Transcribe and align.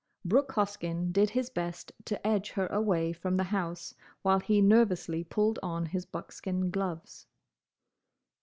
Brooke 0.25 0.53
Hoskyn 0.53 1.11
did 1.11 1.29
his 1.29 1.51
best 1.51 1.91
to 2.05 2.25
edge 2.25 2.49
her 2.53 2.65
away 2.65 3.13
from 3.13 3.37
the 3.37 3.43
house 3.43 3.93
while 4.23 4.39
he 4.39 4.59
nervously 4.59 5.23
pulled 5.23 5.59
on 5.61 5.85
his 5.85 6.07
buckskin 6.07 6.71
gloves. 6.71 7.27